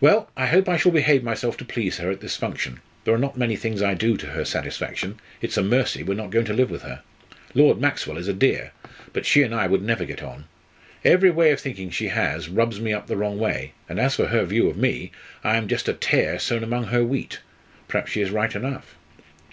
Well! 0.00 0.28
I 0.36 0.46
hope 0.46 0.68
I 0.68 0.76
shall 0.76 0.90
behave 0.90 1.22
myself 1.22 1.56
to 1.58 1.64
please 1.64 1.98
her 1.98 2.10
at 2.10 2.20
this 2.20 2.34
function. 2.36 2.80
There 3.04 3.14
are 3.14 3.18
not 3.18 3.38
many 3.38 3.54
things 3.54 3.80
I 3.80 3.94
do 3.94 4.16
to 4.16 4.26
her 4.30 4.44
satisfaction; 4.44 5.20
it's 5.40 5.56
a 5.56 5.62
mercy 5.62 6.02
we're 6.02 6.14
not 6.16 6.30
going 6.30 6.46
to 6.46 6.52
live 6.52 6.72
with 6.72 6.82
her. 6.82 7.02
Lord 7.54 7.80
Maxwell 7.80 8.16
is 8.18 8.26
a 8.26 8.32
dear; 8.32 8.72
but 9.12 9.24
she 9.24 9.44
and 9.44 9.54
I 9.54 9.68
would 9.68 9.82
never 9.82 10.04
get 10.04 10.24
on. 10.24 10.46
Every 11.04 11.30
way 11.30 11.52
of 11.52 11.60
thinking 11.60 11.88
she 11.90 12.08
has, 12.08 12.48
rubs 12.48 12.80
me 12.80 12.92
up 12.92 13.06
the 13.06 13.16
wrong 13.16 13.38
way; 13.38 13.72
and 13.88 14.00
as 14.00 14.16
for 14.16 14.26
her 14.26 14.42
view 14.44 14.68
of 14.68 14.76
me, 14.76 15.12
I 15.44 15.56
am 15.56 15.68
just 15.68 15.88
a 15.88 15.92
tare 15.92 16.40
sown 16.40 16.64
among 16.64 16.86
her 16.86 17.04
wheat. 17.04 17.38
Perhaps 17.86 18.10
she 18.10 18.22
is 18.22 18.32
right 18.32 18.52
enough!" 18.56 18.96